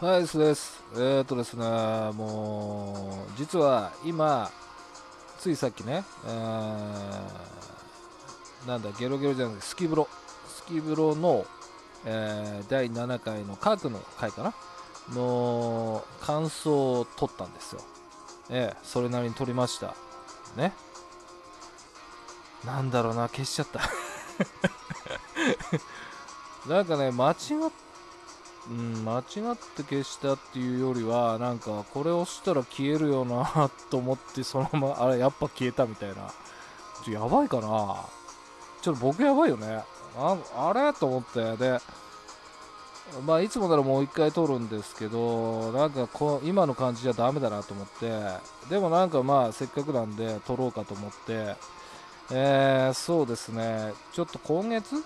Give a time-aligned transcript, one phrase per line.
[0.00, 0.82] はい、そうです。
[0.94, 4.50] えー、っとですね、もう、実は今、
[5.38, 10.08] ついさっきね、えーなんだ、ゲロゲロじゃなくて、スキブロ、
[10.48, 11.44] スキブロの、
[12.06, 14.54] えー第7回の科学の回かな？
[15.14, 17.82] の感想を取ったんですよ。
[18.48, 19.94] ええそれなりに取りました。
[20.56, 20.72] ね。
[22.64, 23.80] なんだろうな、消しちゃった。
[26.72, 27.36] なんかね、間違っ
[28.70, 29.22] うん、間違っ
[29.56, 36.32] て消したっていうよりは、なんか、これ押したら消えるよなと思って、そのまま、あれ、やっぱ消えたみたいな。
[37.04, 37.96] ちょ、やばいかな
[38.80, 39.82] ちょっと僕やばいよね。
[40.16, 40.92] ああれ？
[40.92, 41.56] と思って。
[41.56, 41.80] で、
[43.26, 48.12] まあ、いつもならもう一回撮るんですけど、なんかこう、今の感じじゃダメだなと思って、
[48.68, 51.56] でもなんかまあ、せっかくなんで撮ろうかと思って、
[52.30, 55.04] えー、そうですね、ちょっと今月？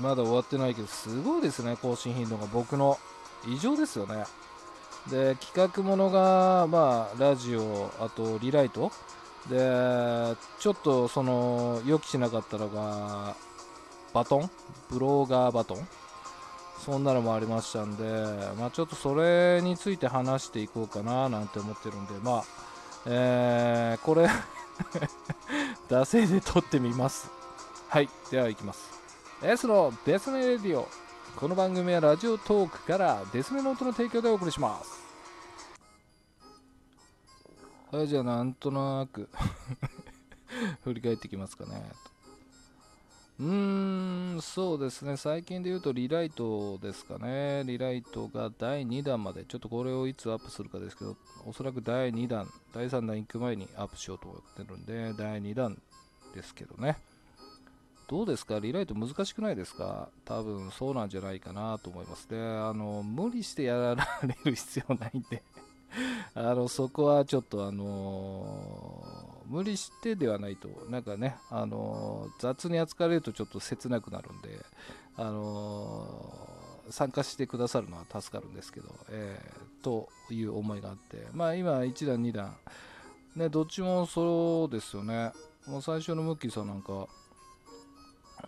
[0.00, 2.98] まだ終わってないけど、すごいですね、更新頻度が僕の
[3.46, 4.24] 異常ですよね。
[5.08, 8.92] で、企画ものが、まあ、ラジオ、あとリライト、
[9.48, 13.34] で、ちょっとその、予期しなかったのが、
[14.12, 14.50] バトン？
[14.90, 15.88] ブローガーバトン？
[16.84, 18.04] そんなのもありましたんで、
[18.58, 22.44] まあ、ちょっとそれについて話していこうかななんて思ってるんで、まあ、
[23.06, 24.28] えー、これ、
[25.88, 27.30] 惰性で撮ってみます。
[27.88, 28.99] はい、では行きます。
[29.42, 30.86] S のデスネレディオ。
[31.34, 35.00] この番組はラジオトークからデスネの音の提供でお送りします。
[37.90, 39.30] はい、じゃあなんとなく
[40.84, 41.90] 振り返ってきますかね。
[43.38, 45.16] うーん、そうですね。
[45.16, 47.64] 最近で言うとリライトですかね。
[47.64, 51.16] リライトが第2弾まで、ちょっとこれをいつアップするかですけど、
[51.46, 55.80] おそらく第2弾、第3弾行く前にアップしようと思ってるんで、第2弾
[56.34, 56.98] ですけどね。
[58.10, 58.58] どうですか？
[58.58, 60.08] リライト難しくないですか？
[60.24, 62.28] 多分そうなんじゃないかなと思います。
[62.28, 63.94] で、あの、無理してやら
[64.26, 65.44] れる必要ないんで、
[66.34, 74.48] あの、そこはちょっとあのー無理してではないと、なんかね、あのー雑に扱われるとちょっと切なくなるんで、
[75.16, 82.56] あのー参加してくださるのは助かるんですけど、えーという思いがあって、まあ今1段2段、
[83.36, 85.32] ね、どっちもそうですよね。
[85.68, 87.06] もう最初のムッキーさんなんか、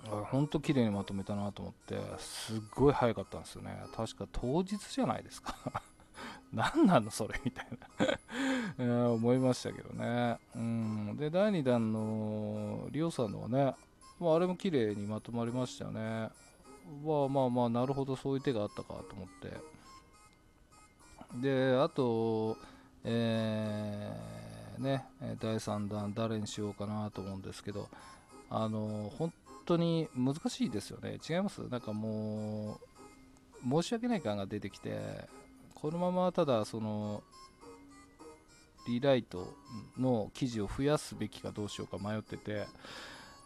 [0.08, 3.82] ほんと綺麗にまとめたなと思って、すっごい早かったんですよね。
[3.94, 5.82] 確か当日じゃないですか。
[6.52, 7.66] 何なのそれみたい
[7.98, 8.06] な
[8.78, 10.38] え 思いましたけどね。
[10.54, 11.16] うん。
[11.16, 13.74] で、第2弾のリオさんのはね、
[14.20, 16.30] まあ、あれも綺麗にまとまりましたよね。
[17.04, 19.56] まあまあまあ、なるほど、そういう手があったかと思って。
[21.40, 22.56] で、あと、
[23.04, 25.04] えーね、
[25.40, 27.88] 第3弾誰にしようかなと思うんですけど、
[28.50, 29.32] あの、本
[29.66, 31.18] 当に難しいですよね。
[31.28, 31.60] 違います？
[31.68, 32.80] なんかも
[33.64, 35.28] う、申し訳ない感が出てきて、
[35.74, 37.22] このままただ、その、
[38.86, 39.54] リライト
[39.98, 42.66] の記事を増やすべきかどうしようか迷ってて、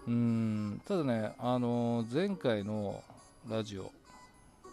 [0.06, 3.02] うん、ただね、あの、前回の
[3.48, 3.92] ラジオ、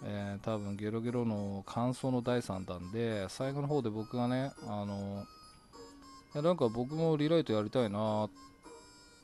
[0.05, 5.25] えー多分ゲロゲロの感想の第3弾で、最後の方で僕がね、あの、
[6.41, 8.29] なんか僕もリライトやりたいなっ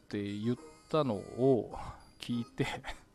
[0.09, 0.57] て言っ
[0.89, 1.75] たのを
[2.29, 2.67] 聞いて、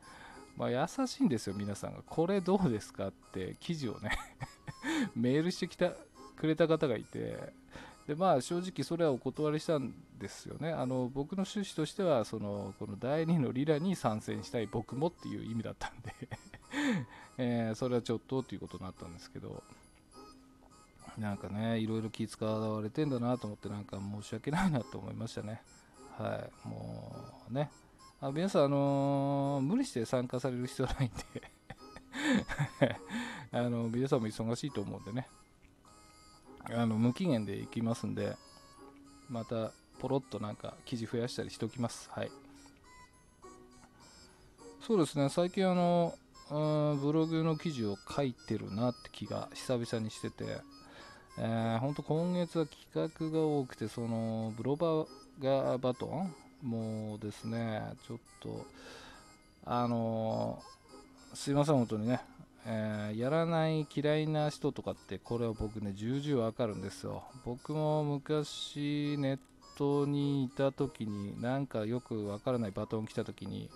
[0.58, 2.02] まあ優しいんですよ、皆さんが。
[2.02, 4.10] これどうですかって記事をね、
[5.14, 5.92] メールしてきた
[6.36, 7.52] くれた方がいて、
[8.08, 10.72] でまあ正直それはお断りしたんですよね。
[10.72, 16.12] あの僕の趣旨としては、そのこの第2のリラに参戦したい僕もっていう意味だったんで、
[17.38, 19.62] えそれはちょっとっていうことになったんですけど、
[21.16, 25.62] なんかね、いろいろ気使われてんだなと思って、なんか申し訳ないなと思いましたね。
[26.19, 27.14] はい、も
[27.48, 27.70] うね。
[28.24, 31.14] あ皆さん、あのー無理して参加される必要ないんで
[33.52, 35.28] あの、皆さんも忙しいと思うんでね。
[36.64, 38.34] あの、無期限で行きますんで、
[39.28, 42.08] また、ポロッとなんか記事増やしたりしておきます。
[42.12, 42.30] はい。
[44.80, 46.16] そうですね、最近あの、
[46.49, 50.62] ブログの記事を書いてるなって気が久々にしてて、
[51.37, 55.08] えー、ほんと今月は企画が多くて、その、ブロバー
[55.40, 56.34] ガーバトン
[56.64, 58.64] もうですね、ちょっと、
[59.66, 62.20] あのーすいません、本当にね、
[62.64, 67.22] えーやらない嫌いな人とかって、これは僕ね、重々わかるんですよ。
[67.44, 69.38] 僕も昔、ネッ
[69.76, 73.69] トにいた時に、なんかよくわからないバトン来た時に、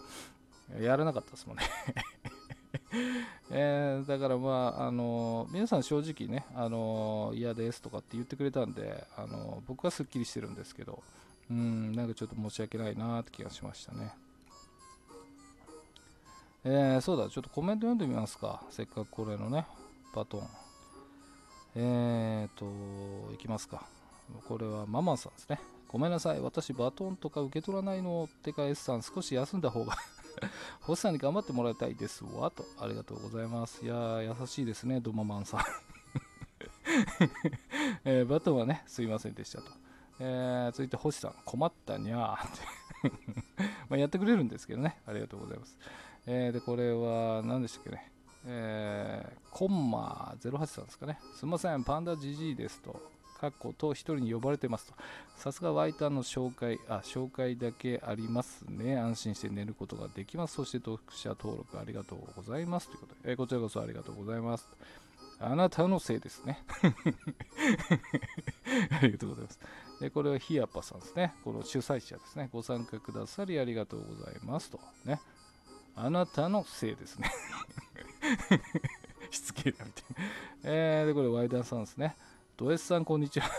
[0.80, 1.64] やらなかったですもんね。
[3.50, 11.02] えーだからまあ、あの皆さん正直ね、あの嫌ですとかって言ってくれたんで、あの僕はすっきりしてるんですけど、
[11.50, 14.12] うん、なんかちょっと申し訳ないなって気がしましたね。
[16.64, 18.62] えーそうだ、ちょっとコメント読んでみますか。
[18.70, 19.66] せっかくこれのね、
[20.14, 20.48] バトン。
[21.76, 23.86] えーと、いきますか。
[24.46, 25.60] これはママさんですね。
[25.88, 26.40] ごめんなさい。
[26.40, 28.42] 私、バトンとか受け取らないのっ。
[28.42, 29.96] てか S さん、少し休んだ方が
[30.82, 32.50] 星さんに頑張ってもらいたいですわ。
[32.50, 33.84] と、ありがとうございます。
[33.84, 35.60] いやー、優しいですね、ドママンさん
[38.04, 39.70] えー、バトンはね、すいませんでしたと。
[40.20, 43.12] えー、続いて星さん、困ったにゃーって
[43.88, 45.76] まやってくれるんですけどね、ありがとうございます。
[46.26, 48.12] えー、で、これは何でしたっけね。
[48.46, 51.18] えー、コンマ08さんですかね。
[51.34, 53.18] すみません、パンダジジイですと。
[53.38, 54.94] かっこと一人に呼ばれてますと。
[55.36, 58.98] さすがワイターの紹介、あ、紹介だけありますね。
[58.98, 60.54] 安心して寝ることができます。
[60.54, 62.88] そして読者登録ありがとうございます。
[62.88, 64.68] ということで、えー、こちらこそありがとうございます。
[65.40, 66.64] あなたのせいですね。
[68.90, 69.60] ありがとうございます。
[70.00, 71.34] でこれはヒアパさんですね。
[71.44, 72.48] この主催者ですね。
[72.52, 74.78] ご参加くださりありがとうございますと。
[75.04, 75.20] ね。
[75.96, 77.30] あなたのせいですね。
[79.30, 80.24] しつけだみたいな。
[80.64, 82.16] えー、で、これワイダーさんですね。
[82.56, 83.50] ド S さん、こんにちは。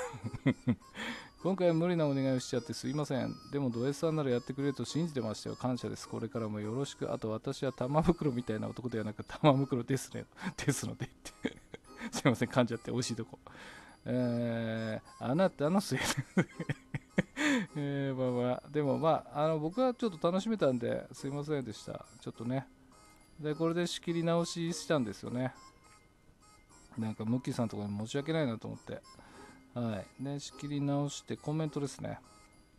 [1.44, 3.34] 今回は無理なお願いをしちゃってすいません。
[3.52, 5.56] でもド S さんならやってくれると信じてましたよ。
[5.56, 6.08] 感謝です。
[6.08, 7.12] これからもよろしく。
[7.14, 10.26] あと私は玉袋みたいな男ではなく玉袋ですね。
[10.58, 11.58] ですのでって。
[12.12, 13.40] すいません、噛んじゃって美味しいとこ。
[14.06, 16.00] えー、あなたのせい
[17.75, 22.06] えー、まあまあ、でもまあ、あの僕はちょっと楽しめたんですいませんでした。
[22.19, 22.68] ちょっとね。
[23.40, 25.54] で、これで仕切り直ししたんですよね。
[26.98, 29.01] なんか、ムッキーさんとかに申し訳ないなと思って。
[29.74, 30.24] はい。
[30.24, 32.19] で、仕切り直してコメントですね。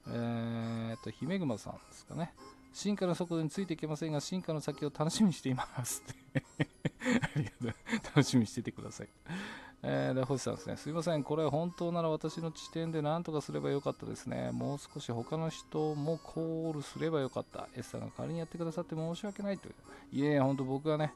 [0.08, 2.34] えー、っと、姫熊さんですかね。
[2.72, 6.02] 進化の速度についていけませんが、進化の先を楽しみにしています。
[7.34, 7.74] ありがとう。
[8.04, 9.08] 楽しみにしててください。
[9.82, 10.76] えー、で、星さんですね。
[10.76, 11.22] すいません。
[11.22, 14.50] これ本当なら私の地点で何とかすればよかったですね。
[14.52, 17.68] もう少し他の人もコールすればよかった。
[17.74, 19.74] S さんが仮にやってくださって申し訳ないという。
[20.12, 21.14] いえ、本当僕がね、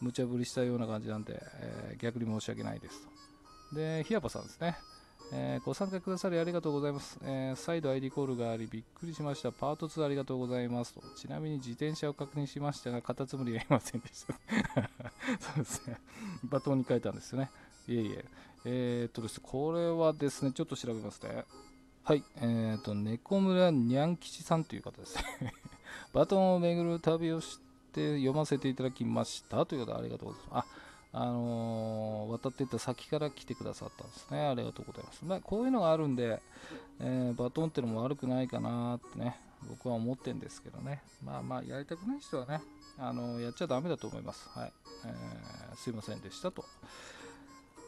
[0.00, 3.02] 無茶ぶりしたような感じなんで、えー、逆に申し訳ないです
[3.70, 3.76] と。
[3.76, 4.76] で、ひやぱさんですね。
[5.32, 9.50] えー、ご参加くださりありがとうございます、えー、再度 ID コールがありびっくりしました。
[9.50, 11.02] パート2ありがとうございますと。
[11.16, 14.34] ちなみに自転車を確認しましたが、カタツムリはいませんでした。
[15.40, 16.00] そうですね。
[16.44, 17.50] バトンに書いたんですよね。
[17.88, 18.24] いえいえ。
[18.64, 21.44] えー、っとですね、これはですね、ちょっと調べますね。
[22.02, 22.24] はい。
[22.36, 25.52] えー、っと、猫村にゃん吉さんという方ですね。
[26.12, 27.60] バトンを巡る旅をし
[27.92, 30.68] て読ませていただきましたという方ありがとうございます。
[30.68, 30.86] あ
[31.18, 34.48] あのー、渡っていった先から来てくださったんですね。
[34.48, 35.24] ありがとうございます。
[35.24, 36.42] まあ、こういうのがあるんで、
[37.00, 41.02] えー、バトンってのも悪くないかなってね、僕は思ってるんですけどね。
[41.24, 42.60] まあまあ、やりたくない人はね、
[42.98, 44.46] あのー、やっちゃダメだと思います。
[44.50, 44.72] はい。
[45.06, 46.64] えー、すいませんでしたと。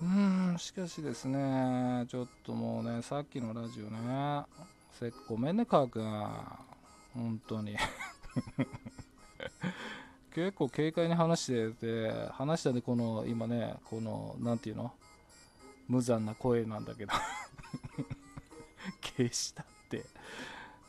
[0.00, 4.44] うーん、しかしですね、ちょっともうね、さっきのラジオね、
[4.92, 6.04] せごめんね、カー君。
[7.14, 7.76] 本当に。
[10.32, 14.92] 結構軽快に話してて、話したでこの、今ね、この、なんていうの？
[15.88, 17.12] 無残な声なんだけど
[19.00, 20.04] 消したって。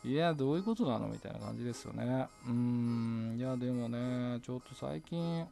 [0.03, 1.07] いや、どういうことなの？
[1.07, 2.27] みたいな感じですよね。
[2.45, 5.47] うーん、いや、でもね、ちょっと最近、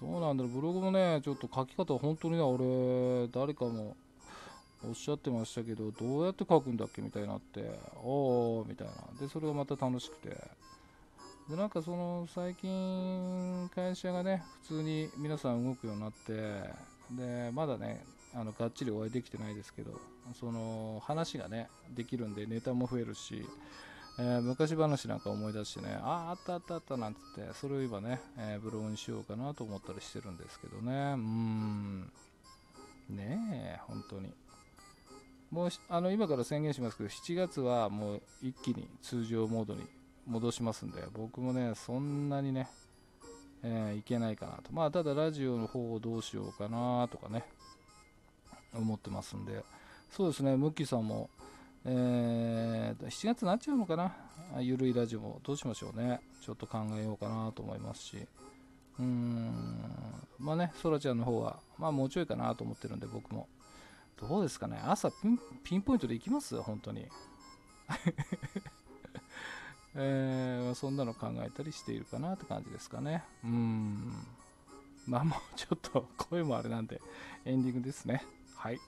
[0.00, 3.96] どうなんだろう、ブログもね、ちょっと書き方、本当にね、俺、誰かも
[4.86, 8.94] おっしゃってましたけど、どうやって書くんだっけみたいになって、おー、みたいな。
[9.20, 10.36] で、それがまた楽しくて。
[11.48, 16.32] でなんかその最近会社がね普通に皆さん動くようになって
[17.12, 20.00] でまだねあのがっちりお会いできてないですけど
[20.38, 23.46] その話がねできるんでネタも増えるし、
[24.18, 30.92] えー、昔話なんか思い出してねあああったあったあったなんつってそれを今ね、えー、ブログにしようかなと思ったりしてるんですけどね。
[30.92, 32.12] うーん。
[33.10, 34.32] ねえ本当に。
[35.50, 39.86] もうあの今から宣言しますけど7月はもう一気に通常モードに
[40.26, 42.68] 戻しますんで、僕もね、そんなにね、
[43.62, 44.72] えー、いけないかなと。
[44.72, 47.44] まあ、ただラジオの方をどうしようかなとかね、
[48.74, 49.64] 思ってますんで、
[50.10, 51.30] そうですね、ムッキーさんも、
[51.84, 52.75] えー、
[53.10, 54.12] 7月になっちゃうのかな、
[54.60, 58.26] ゆるいラジオもどうしましょうね、ちょっと考えようかなと思いますし、
[58.98, 63.48] うーん、まあね、そらちゃんの方は、まあもうちょいかなと思ってるんで、僕も。
[64.18, 65.10] どうですかね、朝
[65.62, 66.60] ピンポイントで行きます？
[66.62, 67.06] 本当に。
[69.94, 73.22] えー、そんなの考えたりしているかなって感じですかね。
[73.44, 74.26] うん。
[75.06, 77.00] まあもうちょっと声もあれなんで、
[77.44, 78.24] エンディングですね。
[78.56, 78.80] はい。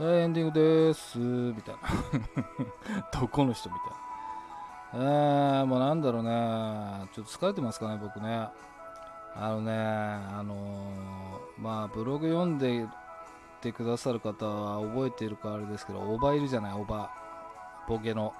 [0.00, 1.18] はい、エンディングです。
[1.18, 1.80] みたいな。
[3.20, 3.76] どこの人み
[4.90, 5.04] たいな。
[5.04, 7.06] えー、もうなんだろうね。
[7.12, 8.48] ちょっと疲れてますかね、僕ね。
[9.36, 12.88] あのね、あのー、まあ、ブログ読んで
[13.60, 17.10] てくださる方は覚えているかあれですけど、おばいるじゃない、おば。
[17.86, 18.32] ボケの。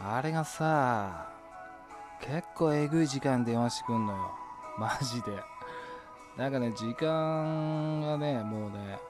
[0.00, 1.26] あれがさ、
[2.20, 4.30] 結構えぐい時間電話してくんのよ。
[4.78, 5.42] マジで。
[6.36, 9.00] なんかね、時間がね、もうね、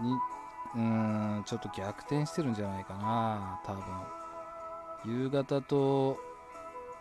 [0.00, 0.16] に、
[0.74, 3.82] うん、ちょっと逆転してるんじゃないかな、多分。
[5.04, 6.18] 夕方と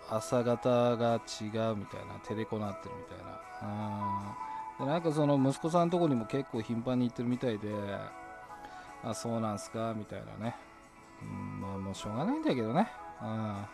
[0.10, 3.40] 朝方が違うみたいな、テレコなってるみたいな。
[4.80, 4.86] うん。
[4.86, 7.70] で、なんかその息子さんのとこにも結構頻繁に行ってるみたいで、
[9.04, 10.56] あ、そうなんすか、みたいなね。
[11.22, 12.90] うん、まあもうしょうがないんだけどね。
[13.22, 13.66] うん。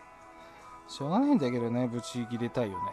[0.88, 2.86] しょうがないんだけどね、ブチ切れたいよね。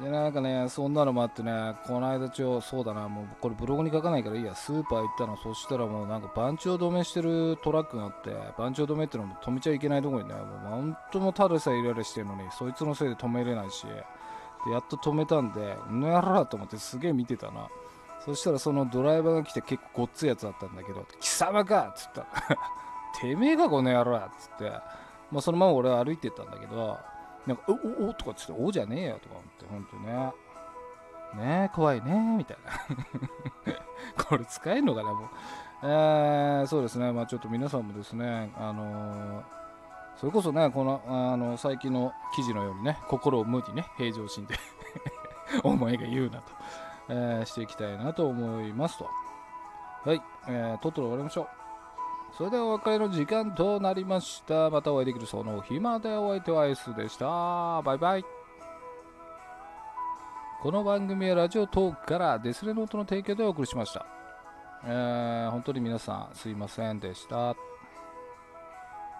[0.00, 17.68] で、なんかね、そんなのもあってね、この間ちょ、そうだな、もうこれブログに書かないからいいや、スーパー行ったの、そしたらもうなんか番長止めしてるトラックがあって、番長止めってのも止めちゃいけないとこにね、もう本当もたださえイライラしてるのに、そいつのせいで止めれないし、でやっと止めたんで、うのやらと思ってすげえ見てたな。
[18.24, 22.26] そしたらそのドライバーが来て結構ごっついやつだったんだけど、貴様かっつった、
[23.20, 24.70] てめえがこの野郎っつって、
[25.30, 26.98] まあ、そのまま俺は歩いてったんだけど、
[27.46, 27.72] なんか、お、
[28.04, 30.32] お、おとかっつって、おじゃねえよとか思って、ほんとね。
[31.34, 33.74] ねえ、怖いねみたいな。
[34.24, 35.28] これ使えるのかな、もう。
[35.82, 39.56] えー、そうですね、まあちょっと皆さんもですね、あのー
[40.16, 44.54] それこそね、この、あの、最近の記事のようにね、心を無にね、平常心で
[45.62, 46.52] お前が言うなと、
[47.10, 49.10] えーしていきたいなと思いますと。
[50.06, 51.65] はい、えー、とっとと終わりましょう。
[52.36, 54.68] それではお別れの時間となりました。
[54.68, 57.80] またお会いできるその日までお相手は S でした。
[57.80, 58.24] バイバイ。
[60.60, 64.04] この番組はラジオトークからデスレノートの提供でお送りしました。
[64.84, 67.56] えー本当に皆さんすいませんでした。